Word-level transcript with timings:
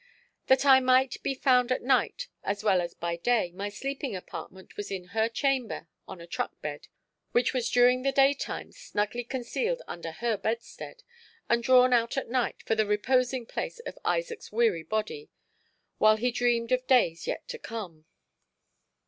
That 0.47 0.65
I 0.65 0.79
might 0.79 1.21
be 1.21 1.35
found 1.35 1.71
at 1.71 1.83
night 1.83 2.27
as 2.43 2.63
well 2.63 2.81
as 2.81 2.95
by 2.95 3.17
day 3.17 3.51
my 3.51 3.69
sleeping 3.69 4.15
apartment 4.15 4.75
was 4.75 4.89
in 4.89 5.09
her 5.13 5.29
chamber 5.29 5.89
on 6.07 6.19
a 6.19 6.25
truckbed, 6.25 6.87
which 7.33 7.53
was 7.53 7.69
during 7.69 8.01
the 8.01 8.11
day 8.11 8.33
time 8.33 8.71
snugly 8.71 9.23
concealed 9.23 9.83
under 9.87 10.13
her 10.13 10.37
bedstead 10.37 11.03
and 11.47 11.61
drawn 11.61 11.93
out 11.93 12.17
at 12.17 12.31
night 12.31 12.63
for 12.65 12.73
the 12.73 12.87
reposing 12.87 13.45
place 13.45 13.77
of 13.81 13.99
Isaac's 14.03 14.51
weary 14.51 14.81
body 14.81 15.29
while 15.99 16.15
he 16.17 16.31
dreamed 16.31 16.71
of 16.71 16.87
days 16.87 17.27
yet 17.27 17.47
to 17.49 17.59
come. 17.59 18.05